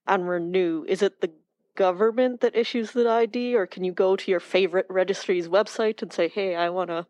and 0.06 0.28
renew, 0.28 0.84
is 0.88 1.02
it 1.02 1.20
the 1.20 1.30
government 1.74 2.40
that 2.40 2.56
issues 2.56 2.92
the 2.92 3.08
ID, 3.08 3.54
or 3.54 3.66
can 3.66 3.84
you 3.84 3.92
go 3.92 4.16
to 4.16 4.30
your 4.30 4.40
favorite 4.40 4.86
registry's 4.88 5.48
website 5.48 6.02
and 6.02 6.12
say, 6.12 6.28
"Hey, 6.28 6.54
I 6.54 6.70
want 6.70 6.90
to 6.90 7.06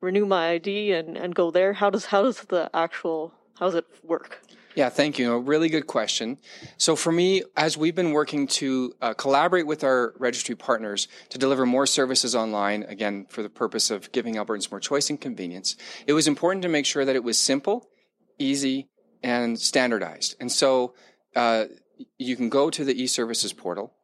renew 0.00 0.26
my 0.26 0.50
ID," 0.50 0.92
and 0.92 1.16
and 1.16 1.34
go 1.34 1.50
there? 1.50 1.74
How 1.74 1.90
does 1.90 2.06
how 2.06 2.22
does 2.22 2.42
the 2.42 2.70
actual 2.74 3.32
how 3.58 3.66
does 3.66 3.74
it 3.74 3.86
work? 4.02 4.40
Yeah, 4.76 4.88
thank 4.88 5.18
you. 5.18 5.32
A 5.32 5.38
really 5.38 5.68
good 5.68 5.88
question. 5.88 6.38
So 6.78 6.94
for 6.94 7.10
me, 7.10 7.42
as 7.56 7.76
we've 7.76 7.94
been 7.94 8.12
working 8.12 8.46
to 8.46 8.94
uh, 9.02 9.14
collaborate 9.14 9.66
with 9.66 9.82
our 9.82 10.14
registry 10.16 10.54
partners 10.54 11.08
to 11.30 11.38
deliver 11.38 11.66
more 11.66 11.86
services 11.86 12.36
online, 12.36 12.84
again, 12.84 13.26
for 13.28 13.42
the 13.42 13.50
purpose 13.50 13.90
of 13.90 14.12
giving 14.12 14.36
Albertans 14.36 14.70
more 14.70 14.78
choice 14.78 15.10
and 15.10 15.20
convenience, 15.20 15.76
it 16.06 16.12
was 16.12 16.28
important 16.28 16.62
to 16.62 16.68
make 16.68 16.86
sure 16.86 17.04
that 17.04 17.16
it 17.16 17.24
was 17.24 17.36
simple, 17.36 17.89
easy, 18.40 18.88
and 19.22 19.58
standardized. 19.58 20.36
And 20.40 20.50
so 20.50 20.94
uh, 21.36 21.66
you 22.18 22.36
can 22.36 22.48
go 22.48 22.70
to 22.70 22.84
the 22.84 23.02
e-services 23.02 23.52
portal. 23.52 23.94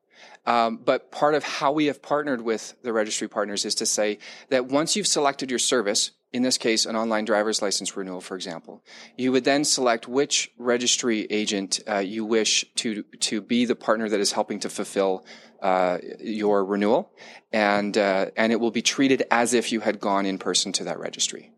Um, 0.46 0.76
but 0.76 1.10
part 1.10 1.34
of 1.34 1.42
how 1.42 1.72
we 1.72 1.86
have 1.86 2.00
partnered 2.00 2.40
with 2.40 2.74
the 2.82 2.92
registry 2.92 3.28
partners 3.28 3.64
is 3.64 3.74
to 3.76 3.86
say 3.86 4.18
that 4.48 4.66
once 4.66 4.94
you've 4.94 5.06
selected 5.06 5.50
your 5.50 5.58
service, 5.58 6.12
in 6.32 6.42
this 6.42 6.56
case, 6.56 6.86
an 6.86 6.96
online 6.96 7.24
driver's 7.24 7.62
license 7.62 7.96
renewal, 7.96 8.20
for 8.20 8.36
example, 8.36 8.84
you 9.16 9.32
would 9.32 9.44
then 9.44 9.64
select 9.64 10.06
which 10.06 10.50
registry 10.56 11.26
agent 11.30 11.80
uh, 11.88 11.98
you 11.98 12.24
wish 12.24 12.64
to 12.76 13.02
to 13.20 13.40
be 13.40 13.64
the 13.64 13.74
partner 13.74 14.08
that 14.08 14.20
is 14.20 14.32
helping 14.32 14.60
to 14.60 14.68
fulfill 14.68 15.24
uh, 15.62 15.98
your 16.20 16.64
renewal, 16.64 17.10
and 17.52 17.96
uh, 17.96 18.26
and 18.36 18.52
it 18.52 18.60
will 18.60 18.70
be 18.70 18.82
treated 18.82 19.24
as 19.30 19.54
if 19.54 19.72
you 19.72 19.80
had 19.80 19.98
gone 19.98 20.26
in 20.26 20.38
person 20.38 20.72
to 20.72 20.84
that 20.84 20.98
registry. 20.98 21.52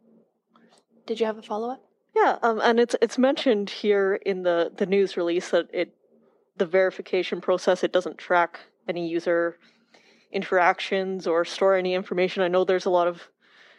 Did 1.06 1.20
you 1.20 1.26
have 1.26 1.38
a 1.38 1.42
follow 1.42 1.70
up? 1.70 1.87
Yeah, 2.22 2.38
um, 2.42 2.60
and 2.62 2.80
it's 2.80 2.96
it's 3.00 3.18
mentioned 3.18 3.70
here 3.70 4.14
in 4.14 4.42
the 4.42 4.72
the 4.76 4.86
news 4.86 5.16
release 5.16 5.50
that 5.50 5.68
it 5.72 5.94
the 6.56 6.66
verification 6.66 7.40
process 7.40 7.84
it 7.84 7.92
doesn't 7.92 8.18
track 8.18 8.60
any 8.88 9.08
user 9.08 9.56
interactions 10.32 11.26
or 11.26 11.44
store 11.44 11.76
any 11.76 11.94
information. 11.94 12.42
I 12.42 12.48
know 12.48 12.64
there's 12.64 12.86
a 12.86 12.90
lot 12.90 13.08
of 13.08 13.28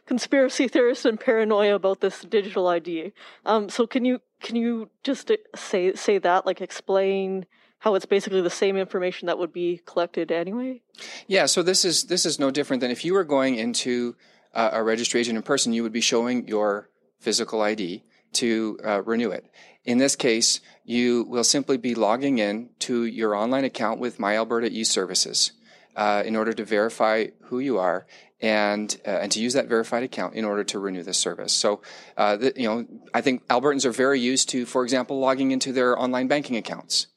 conspiracy 0.06 0.68
theorists 0.74 1.06
and 1.06 1.20
paranoia 1.20 1.76
about 1.76 2.00
this 2.02 2.22
digital 2.22 2.68
ID. 2.68 3.12
Um, 3.46 3.70
so 3.70 3.86
can 3.86 4.06
you 4.06 4.22
can 4.42 4.56
you 4.56 4.90
just 5.04 5.30
uh, 5.32 5.38
say 5.56 5.94
say 5.96 6.18
that 6.20 6.46
like 6.46 6.62
explain 6.62 7.46
how 7.80 7.96
it's 7.96 8.06
basically 8.06 8.42
the 8.42 8.50
same 8.50 8.78
information 8.78 9.26
that 9.26 9.38
would 9.38 9.54
be 9.54 9.82
collected 9.86 10.32
anyway? 10.32 10.82
Yeah. 11.28 11.46
So 11.46 11.62
this 11.62 11.84
is 11.84 12.06
this 12.06 12.26
is 12.26 12.40
no 12.40 12.52
different 12.52 12.80
than 12.82 12.92
if 12.92 13.04
you 13.04 13.14
were 13.14 13.26
going 13.26 13.56
into 13.56 14.16
uh, 14.54 14.70
a 14.74 14.84
registration 14.84 15.36
in 15.36 15.42
person, 15.42 15.74
you 15.74 15.84
would 15.84 15.94
be 15.94 16.02
showing 16.02 16.48
your 16.48 16.90
physical 17.20 17.62
ID 17.62 18.04
to 18.44 18.80
uh, 18.86 19.02
renew 19.04 19.32
it. 19.32 19.46
In 19.86 19.98
this 19.98 20.16
case, 20.16 20.62
you 20.84 21.24
will 21.24 21.44
simply 21.44 21.78
be 21.78 21.96
logging 21.96 22.38
in 22.38 22.70
to 22.80 23.06
your 23.06 23.36
online 23.36 23.66
account 23.66 24.00
with 24.00 24.20
My 24.20 24.36
Alberta 24.38 24.68
e-Services 24.72 25.54
uh, 25.96 26.24
in 26.26 26.36
order 26.36 26.54
to 26.54 26.64
verify 26.64 27.28
who 27.44 27.60
you 27.60 27.78
are 27.78 28.06
and 28.42 29.02
uh, 29.06 29.22
and 29.22 29.32
to 29.32 29.42
use 29.42 29.54
that 29.54 29.68
verified 29.68 30.04
account 30.04 30.34
in 30.36 30.46
order 30.46 30.64
to 30.64 30.80
renew 30.80 31.04
the 31.04 31.14
service. 31.14 31.52
So, 31.52 31.82
uh, 32.16 32.38
the, 32.38 32.54
you 32.56 32.68
know, 32.68 32.86
I 33.14 33.22
think 33.22 33.46
Albertans 33.48 33.86
are 33.86 33.92
very 33.92 34.20
used 34.20 34.50
to, 34.50 34.66
for 34.66 34.84
example, 34.84 35.20
logging 35.20 35.52
into 35.52 35.74
their 35.74 36.00
online 36.00 36.28
banking 36.28 36.56
accounts. 36.56 37.08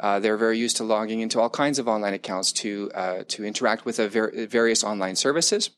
Uh, 0.00 0.18
they're 0.18 0.38
very 0.38 0.58
used 0.58 0.78
to 0.78 0.84
logging 0.84 1.20
into 1.20 1.38
all 1.38 1.50
kinds 1.50 1.78
of 1.78 1.86
online 1.86 2.14
accounts 2.14 2.52
to 2.52 2.90
uh, 2.94 3.22
to 3.28 3.44
interact 3.44 3.84
with 3.84 3.98
ver- 3.98 4.46
various 4.46 4.82
online 4.82 5.14
services, 5.14 5.70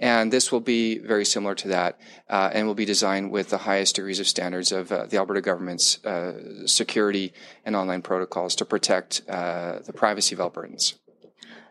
and 0.00 0.32
this 0.32 0.50
will 0.50 0.60
be 0.60 0.98
very 0.98 1.24
similar 1.24 1.54
to 1.54 1.68
that, 1.68 1.98
uh, 2.28 2.50
and 2.52 2.66
will 2.66 2.74
be 2.74 2.84
designed 2.84 3.30
with 3.30 3.50
the 3.50 3.58
highest 3.58 3.94
degrees 3.94 4.18
of 4.18 4.26
standards 4.26 4.72
of 4.72 4.90
uh, 4.90 5.06
the 5.06 5.16
Alberta 5.16 5.40
government's 5.40 6.04
uh, 6.04 6.66
security 6.66 7.32
and 7.64 7.76
online 7.76 8.02
protocols 8.02 8.56
to 8.56 8.64
protect 8.64 9.22
uh, 9.28 9.78
the 9.86 9.92
privacy 9.92 10.34
of 10.34 10.40
Albertans. 10.40 10.94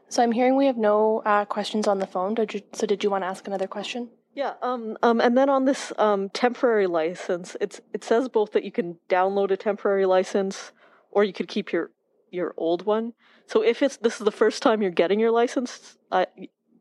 So 0.09 0.23
I'm 0.23 0.31
hearing 0.31 0.55
we 0.55 0.67
have 0.67 0.77
no 0.77 1.21
questions 1.49 1.85
on 1.85 1.99
the 1.99 2.07
phone. 2.07 2.35
Did 2.35 2.53
you, 2.53 2.61
so 2.71 2.87
did 2.87 3.03
you 3.03 3.09
want 3.09 3.23
to 3.23 3.27
ask 3.27 3.45
another 3.45 3.67
question? 3.67 4.09
Yeah, 4.33 4.53
um, 4.61 4.97
um, 5.03 5.19
and 5.19 5.37
then 5.37 5.49
on 5.49 5.65
this 5.65 5.91
um, 5.97 6.29
temporary 6.29 6.87
license, 6.87 7.57
it's 7.59 7.81
it 7.91 8.03
says 8.03 8.29
both 8.29 8.53
that 8.53 8.63
you 8.63 8.71
can 8.71 8.99
download 9.09 9.51
a 9.51 9.57
temporary 9.57 10.05
license 10.05 10.71
or 11.11 11.23
you 11.23 11.33
could 11.33 11.47
keep 11.47 11.71
your 11.73 11.89
your 12.31 12.53
old 12.57 12.85
one. 12.85 13.13
So 13.45 13.61
if 13.61 13.81
it's 13.81 13.97
this 13.97 14.19
is 14.19 14.25
the 14.25 14.31
first 14.31 14.61
time 14.61 14.81
you're 14.81 14.91
getting 14.91 15.19
your 15.19 15.31
license, 15.31 15.97
I 16.11 16.27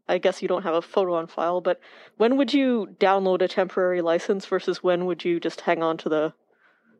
I 0.08 0.18
guess 0.18 0.42
you 0.42 0.48
don't 0.48 0.62
have 0.62 0.74
a 0.74 0.82
photo 0.82 1.14
on 1.14 1.26
file, 1.26 1.60
but 1.60 1.80
when 2.16 2.36
would 2.36 2.54
you 2.54 2.96
download 3.00 3.42
a 3.42 3.48
temporary 3.48 4.02
license 4.02 4.46
versus 4.46 4.82
when 4.82 5.06
would 5.06 5.24
you 5.24 5.40
just 5.40 5.62
hang 5.62 5.82
on 5.82 5.96
to 5.98 6.08
the 6.08 6.32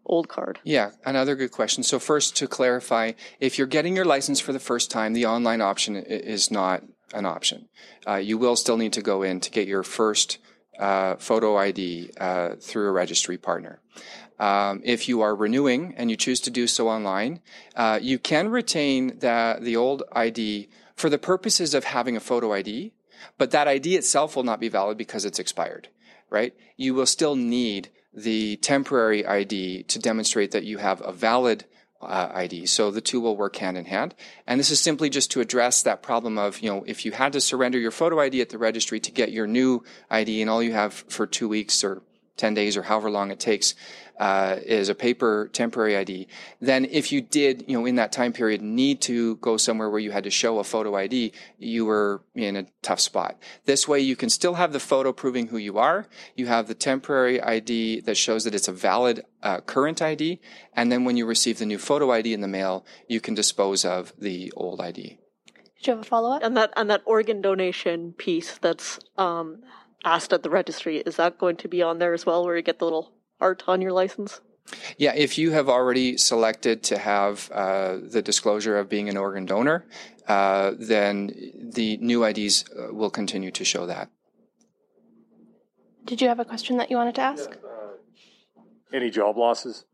old 0.04 0.28
card? 0.28 0.58
Yeah, 0.64 0.90
another 1.04 1.36
good 1.36 1.52
question. 1.52 1.82
So 1.82 1.98
first 1.98 2.36
to 2.36 2.48
clarify, 2.48 3.12
if 3.40 3.58
you're 3.58 3.66
getting 3.66 3.94
your 3.94 4.04
license 4.04 4.40
for 4.40 4.52
the 4.52 4.60
first 4.60 4.90
time, 4.90 5.12
the 5.12 5.26
online 5.26 5.60
option 5.60 5.96
is 5.96 6.50
not 6.50 6.82
an 7.12 7.26
option. 7.26 7.68
Uh, 8.06 8.16
you 8.16 8.38
will 8.38 8.56
still 8.56 8.76
need 8.76 8.92
to 8.94 9.02
go 9.02 9.22
in 9.22 9.40
to 9.40 9.50
get 9.50 9.68
your 9.68 9.82
first 9.82 10.38
uh, 10.78 11.16
photo 11.16 11.56
ID 11.56 12.10
uh, 12.18 12.50
through 12.60 12.88
a 12.88 12.92
registry 12.92 13.38
partner. 13.38 13.80
Um, 14.38 14.82
if 14.84 15.08
you 15.08 15.22
are 15.22 15.34
renewing 15.34 15.94
and 15.96 16.10
you 16.10 16.16
choose 16.16 16.40
to 16.40 16.50
do 16.50 16.66
so 16.66 16.88
online, 16.88 17.40
uh, 17.74 17.98
you 18.02 18.18
can 18.18 18.48
retain 18.48 19.18
the, 19.18 19.58
the 19.60 19.76
old 19.76 20.02
ID 20.12 20.68
for 20.94 21.08
the 21.08 21.18
purposes 21.18 21.74
of 21.74 21.84
having 21.84 22.16
a 22.16 22.20
photo 22.20 22.52
ID, 22.52 22.92
but 23.38 23.50
that 23.50 23.68
ID 23.68 23.96
itself 23.96 24.36
will 24.36 24.42
not 24.42 24.60
be 24.60 24.68
valid 24.68 24.98
because 24.98 25.24
it's 25.24 25.38
expired, 25.38 25.88
right? 26.28 26.54
You 26.76 26.94
will 26.94 27.06
still 27.06 27.36
need 27.36 27.90
the 28.12 28.56
temporary 28.56 29.26
ID 29.26 29.84
to 29.84 29.98
demonstrate 29.98 30.50
that 30.50 30.64
you 30.64 30.78
have 30.78 31.02
a 31.04 31.12
valid 31.12 31.64
uh, 32.00 32.30
ID. 32.32 32.66
So 32.66 32.90
the 32.90 33.00
two 33.00 33.20
will 33.20 33.36
work 33.36 33.56
hand 33.56 33.76
in 33.76 33.86
hand. 33.86 34.14
And 34.46 34.60
this 34.60 34.70
is 34.70 34.80
simply 34.80 35.10
just 35.10 35.30
to 35.32 35.40
address 35.40 35.82
that 35.82 36.02
problem 36.02 36.38
of, 36.38 36.60
you 36.60 36.70
know, 36.70 36.84
if 36.86 37.04
you 37.04 37.12
had 37.12 37.32
to 37.32 37.40
surrender 37.40 37.78
your 37.78 37.90
photo 37.90 38.20
ID 38.20 38.40
at 38.40 38.50
the 38.50 38.58
registry 38.58 39.00
to 39.00 39.10
get 39.10 39.32
your 39.32 39.46
new 39.46 39.82
ID 40.10 40.40
and 40.40 40.50
all 40.50 40.62
you 40.62 40.72
have 40.72 40.92
for 40.92 41.26
two 41.26 41.48
weeks 41.48 41.82
or 41.82 42.02
10 42.36 42.54
days 42.54 42.76
or 42.76 42.82
however 42.82 43.10
long 43.10 43.30
it 43.30 43.40
takes 43.40 43.74
uh, 44.18 44.56
is 44.64 44.88
a 44.88 44.94
paper 44.94 45.50
temporary 45.52 45.96
ID, 45.96 46.26
then 46.60 46.86
if 46.86 47.12
you 47.12 47.20
did, 47.20 47.64
you 47.66 47.78
know, 47.78 47.84
in 47.84 47.96
that 47.96 48.12
time 48.12 48.32
period 48.32 48.62
need 48.62 49.00
to 49.02 49.36
go 49.36 49.56
somewhere 49.56 49.90
where 49.90 50.00
you 50.00 50.10
had 50.10 50.24
to 50.24 50.30
show 50.30 50.58
a 50.58 50.64
photo 50.64 50.96
ID, 50.96 51.32
you 51.58 51.84
were 51.84 52.22
in 52.34 52.56
a 52.56 52.66
tough 52.82 53.00
spot. 53.00 53.36
This 53.66 53.86
way 53.86 54.00
you 54.00 54.16
can 54.16 54.30
still 54.30 54.54
have 54.54 54.72
the 54.72 54.80
photo 54.80 55.12
proving 55.12 55.48
who 55.48 55.58
you 55.58 55.78
are. 55.78 56.06
You 56.34 56.46
have 56.46 56.66
the 56.66 56.74
temporary 56.74 57.40
ID 57.42 58.00
that 58.00 58.16
shows 58.16 58.44
that 58.44 58.54
it's 58.54 58.68
a 58.68 58.72
valid 58.72 59.24
uh, 59.42 59.60
current 59.60 60.00
ID. 60.00 60.40
And 60.72 60.90
then 60.90 61.04
when 61.04 61.16
you 61.16 61.26
receive 61.26 61.58
the 61.58 61.66
new 61.66 61.78
photo 61.78 62.10
ID 62.10 62.32
in 62.32 62.40
the 62.40 62.48
mail, 62.48 62.86
you 63.08 63.20
can 63.20 63.34
dispose 63.34 63.84
of 63.84 64.12
the 64.18 64.52
old 64.56 64.80
ID. 64.80 65.18
Did 65.76 65.86
you 65.86 65.92
have 65.92 66.00
a 66.00 66.04
follow 66.04 66.32
up? 66.32 66.42
And 66.42 66.56
that, 66.56 66.72
and 66.76 66.88
that 66.88 67.02
organ 67.04 67.42
donation 67.42 68.14
piece 68.14 68.56
that's, 68.58 68.98
um, 69.18 69.62
asked 70.06 70.32
at 70.32 70.42
the 70.42 70.48
registry, 70.48 70.98
is 70.98 71.16
that 71.16 71.36
going 71.36 71.56
to 71.56 71.68
be 71.68 71.82
on 71.82 71.98
there 71.98 72.14
as 72.14 72.24
well, 72.24 72.44
where 72.44 72.56
you 72.56 72.62
get 72.62 72.78
the 72.78 72.86
little 72.86 73.12
art 73.40 73.64
on 73.66 73.82
your 73.82 73.92
license? 73.92 74.40
Yeah, 74.96 75.14
if 75.14 75.36
you 75.36 75.50
have 75.52 75.68
already 75.68 76.16
selected 76.16 76.82
to 76.84 76.98
have 76.98 77.50
uh, 77.52 77.98
the 78.02 78.22
disclosure 78.22 78.78
of 78.78 78.88
being 78.88 79.08
an 79.08 79.16
organ 79.16 79.44
donor, 79.44 79.84
uh, 80.26 80.72
then 80.78 81.30
the 81.54 81.98
new 81.98 82.24
IDs 82.24 82.64
uh, 82.70 82.92
will 82.92 83.10
continue 83.10 83.50
to 83.50 83.64
show 83.64 83.86
that. 83.86 84.10
Did 86.04 86.20
you 86.20 86.28
have 86.28 86.40
a 86.40 86.44
question 86.44 86.78
that 86.78 86.90
you 86.90 86.96
wanted 86.96 87.16
to 87.16 87.20
ask? 87.20 87.50
Uh, 87.50 88.56
any 88.92 89.10
job 89.10 89.36
losses? 89.36 89.84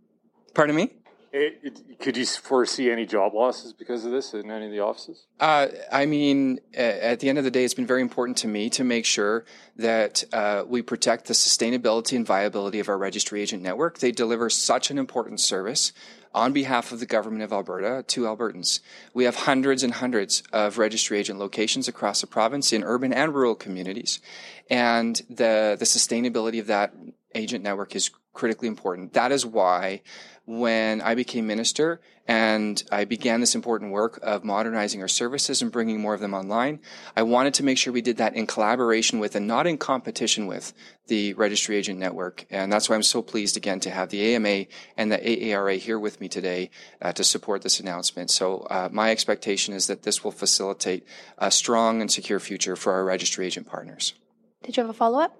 Pardon 0.54 0.76
me? 0.76 1.01
It, 1.32 1.60
it, 1.62 1.98
could 1.98 2.16
you 2.18 2.26
foresee 2.26 2.90
any 2.90 3.06
job 3.06 3.32
losses 3.32 3.72
because 3.72 4.04
of 4.04 4.12
this 4.12 4.34
in 4.34 4.50
any 4.50 4.66
of 4.66 4.72
the 4.72 4.80
offices? 4.80 5.24
Uh, 5.40 5.68
I 5.90 6.04
mean, 6.04 6.60
at 6.74 7.20
the 7.20 7.30
end 7.30 7.38
of 7.38 7.44
the 7.44 7.50
day, 7.50 7.64
it's 7.64 7.72
been 7.72 7.86
very 7.86 8.02
important 8.02 8.36
to 8.38 8.48
me 8.48 8.68
to 8.70 8.84
make 8.84 9.06
sure 9.06 9.46
that 9.76 10.24
uh, 10.34 10.64
we 10.66 10.82
protect 10.82 11.26
the 11.26 11.34
sustainability 11.34 12.16
and 12.16 12.26
viability 12.26 12.80
of 12.80 12.88
our 12.90 12.98
registry 12.98 13.40
agent 13.40 13.62
network. 13.62 13.98
They 13.98 14.12
deliver 14.12 14.50
such 14.50 14.90
an 14.90 14.98
important 14.98 15.40
service 15.40 15.92
on 16.34 16.52
behalf 16.52 16.92
of 16.92 17.00
the 17.00 17.06
government 17.06 17.42
of 17.42 17.52
Alberta 17.52 18.04
to 18.08 18.22
Albertans. 18.22 18.80
We 19.14 19.24
have 19.24 19.36
hundreds 19.36 19.82
and 19.82 19.94
hundreds 19.94 20.42
of 20.52 20.76
registry 20.76 21.18
agent 21.18 21.38
locations 21.38 21.88
across 21.88 22.20
the 22.20 22.26
province 22.26 22.74
in 22.74 22.84
urban 22.84 23.12
and 23.12 23.34
rural 23.34 23.54
communities. 23.54 24.20
And 24.68 25.16
the, 25.30 25.76
the 25.78 25.86
sustainability 25.86 26.60
of 26.60 26.66
that 26.66 26.94
agent 27.34 27.64
network 27.64 27.96
is 27.96 28.10
critically 28.32 28.68
important. 28.68 29.12
That 29.12 29.32
is 29.32 29.44
why 29.44 30.02
when 30.44 31.00
I 31.00 31.14
became 31.14 31.46
minister 31.46 32.00
and 32.26 32.82
I 32.90 33.04
began 33.04 33.40
this 33.40 33.54
important 33.54 33.92
work 33.92 34.18
of 34.22 34.44
modernizing 34.44 35.00
our 35.00 35.08
services 35.08 35.62
and 35.62 35.72
bringing 35.72 36.00
more 36.00 36.14
of 36.14 36.20
them 36.20 36.34
online, 36.34 36.80
I 37.16 37.22
wanted 37.22 37.54
to 37.54 37.64
make 37.64 37.78
sure 37.78 37.92
we 37.92 38.02
did 38.02 38.16
that 38.18 38.34
in 38.34 38.46
collaboration 38.46 39.18
with 39.18 39.34
and 39.34 39.46
not 39.46 39.66
in 39.66 39.78
competition 39.78 40.46
with 40.46 40.72
the 41.06 41.34
registry 41.34 41.76
agent 41.76 41.98
network. 41.98 42.46
And 42.50 42.72
that's 42.72 42.88
why 42.88 42.96
I'm 42.96 43.02
so 43.02 43.22
pleased 43.22 43.56
again 43.56 43.80
to 43.80 43.90
have 43.90 44.10
the 44.10 44.34
AMA 44.34 44.66
and 44.96 45.10
the 45.10 45.18
AARA 45.18 45.78
here 45.78 45.98
with 45.98 46.20
me 46.20 46.28
today 46.28 46.70
uh, 47.00 47.12
to 47.12 47.24
support 47.24 47.62
this 47.62 47.80
announcement. 47.80 48.30
So 48.30 48.66
uh, 48.70 48.88
my 48.92 49.10
expectation 49.10 49.74
is 49.74 49.86
that 49.88 50.02
this 50.02 50.22
will 50.22 50.32
facilitate 50.32 51.04
a 51.38 51.50
strong 51.50 52.00
and 52.00 52.10
secure 52.10 52.40
future 52.40 52.76
for 52.76 52.92
our 52.92 53.04
registry 53.04 53.46
agent 53.46 53.66
partners. 53.66 54.14
Did 54.62 54.76
you 54.76 54.82
have 54.82 54.90
a 54.90 54.94
follow 54.94 55.20
up? 55.20 55.36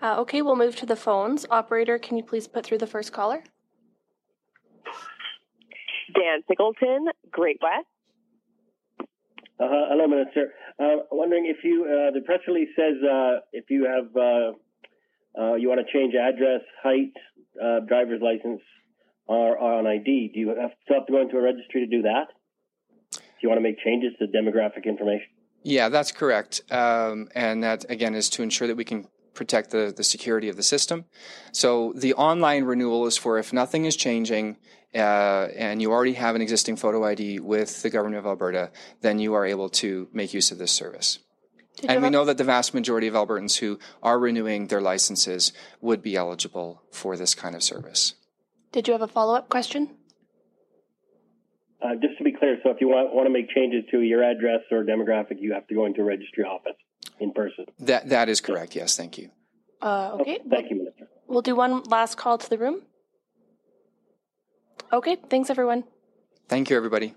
Uh, 0.00 0.20
okay, 0.20 0.42
we'll 0.42 0.56
move 0.56 0.76
to 0.76 0.86
the 0.86 0.96
phones. 0.96 1.44
Operator, 1.50 1.98
can 1.98 2.16
you 2.16 2.22
please 2.22 2.46
put 2.46 2.64
through 2.64 2.78
the 2.78 2.86
first 2.86 3.12
caller? 3.12 3.42
Dan 6.14 6.42
Pickleton, 6.48 7.06
Great 7.30 7.58
West. 7.62 7.86
Uh, 9.60 9.66
hello, 9.90 10.06
Minister. 10.06 10.52
Uh, 10.78 11.02
wondering 11.10 11.46
if 11.46 11.64
you, 11.64 11.84
uh, 11.84 12.12
the 12.12 12.20
press 12.20 12.40
release 12.46 12.68
says 12.76 12.94
uh, 13.02 13.40
if 13.52 13.64
you 13.70 13.86
have, 13.86 14.14
uh, 14.16 14.52
uh, 15.40 15.54
you 15.54 15.68
want 15.68 15.80
to 15.84 15.92
change 15.92 16.14
address, 16.14 16.60
height, 16.82 17.12
uh, 17.60 17.80
driver's 17.80 18.22
license, 18.22 18.60
or, 19.26 19.58
or, 19.58 19.74
on 19.74 19.86
ID, 19.86 20.30
do 20.32 20.40
you 20.40 20.48
have, 20.48 20.70
still 20.84 20.96
have 20.98 21.06
to 21.06 21.12
go 21.12 21.20
into 21.20 21.36
a 21.36 21.42
registry 21.42 21.80
to 21.80 21.86
do 21.86 22.02
that? 22.02 22.28
Do 23.12 23.20
you 23.42 23.48
want 23.48 23.58
to 23.58 23.62
make 23.62 23.78
changes 23.80 24.12
to 24.20 24.26
demographic 24.26 24.84
information? 24.84 25.26
Yeah, 25.64 25.88
that's 25.88 26.12
correct. 26.12 26.62
Um, 26.70 27.28
and 27.34 27.62
that, 27.62 27.84
again, 27.90 28.14
is 28.14 28.30
to 28.30 28.42
ensure 28.42 28.68
that 28.68 28.76
we 28.76 28.84
can 28.84 29.08
protect 29.34 29.70
the, 29.70 29.92
the 29.96 30.02
security 30.02 30.48
of 30.48 30.56
the 30.56 30.62
system. 30.62 31.04
So 31.52 31.92
the 31.94 32.14
online 32.14 32.64
renewal 32.64 33.06
is 33.06 33.16
for 33.16 33.38
if 33.38 33.52
nothing 33.52 33.84
is 33.84 33.96
changing 33.96 34.56
uh, 34.94 35.48
and 35.56 35.82
you 35.82 35.92
already 35.92 36.14
have 36.14 36.34
an 36.34 36.42
existing 36.42 36.76
photo 36.76 37.04
ID 37.04 37.40
with 37.40 37.82
the 37.82 37.90
government 37.90 38.18
of 38.18 38.26
Alberta, 38.26 38.70
then 39.00 39.18
you 39.18 39.34
are 39.34 39.44
able 39.44 39.68
to 39.68 40.08
make 40.12 40.32
use 40.32 40.50
of 40.50 40.58
this 40.58 40.72
service. 40.72 41.18
and 41.86 42.02
we 42.02 42.10
know 42.10 42.24
that 42.24 42.38
the 42.38 42.44
vast 42.44 42.74
majority 42.74 43.06
of 43.06 43.14
Albertans 43.14 43.58
who 43.58 43.78
are 44.02 44.18
renewing 44.18 44.66
their 44.68 44.80
licenses 44.80 45.52
would 45.80 46.02
be 46.02 46.16
eligible 46.16 46.82
for 46.90 47.16
this 47.16 47.34
kind 47.34 47.54
of 47.54 47.62
service. 47.62 48.14
Did 48.72 48.88
you 48.88 48.92
have 48.92 49.02
a 49.02 49.08
follow 49.08 49.34
up 49.34 49.48
question? 49.48 49.90
Uh, 51.80 51.94
just 52.02 52.18
to 52.18 52.24
be 52.24 52.32
clear, 52.32 52.58
so 52.64 52.70
if 52.70 52.80
you 52.80 52.88
want, 52.88 53.14
want 53.14 53.26
to 53.26 53.30
make 53.30 53.48
changes 53.50 53.84
to 53.92 54.00
your 54.00 54.24
address 54.24 54.60
or 54.72 54.82
demographic, 54.82 55.36
you 55.38 55.52
have 55.54 55.66
to 55.68 55.74
go 55.74 55.86
into 55.86 56.00
a 56.00 56.04
registry 56.04 56.42
office 56.42 56.74
in 57.20 57.32
person. 57.32 57.66
That 57.78 58.08
that 58.08 58.28
is 58.28 58.40
correct. 58.40 58.74
Yes, 58.74 58.96
thank 58.96 59.16
you. 59.16 59.30
Uh, 59.80 60.16
okay. 60.20 60.38
Oh, 60.44 60.48
thank 60.50 60.70
you, 60.70 60.76
Minister. 60.76 61.08
We'll 61.28 61.42
do 61.42 61.54
one 61.54 61.84
last 61.84 62.16
call 62.16 62.36
to 62.38 62.50
the 62.50 62.58
room. 62.58 62.82
Okay. 64.92 65.16
Thanks, 65.28 65.50
everyone. 65.50 65.84
Thank 66.48 66.70
you, 66.70 66.76
everybody. 66.76 67.14